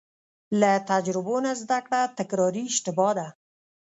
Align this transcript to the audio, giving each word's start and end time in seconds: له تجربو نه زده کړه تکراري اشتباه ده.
له 0.59 0.71
تجربو 0.89 1.35
نه 1.45 1.51
زده 1.61 1.79
کړه 1.85 2.01
تکراري 2.17 2.63
اشتباه 2.71 3.11
ده. 3.17 3.27